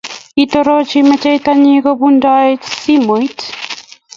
Kitoroch 0.35 0.93
mecheita 1.07 1.51
nyii 1.61 1.83
kobuntoe 1.85 2.51
simoit. 2.79 3.39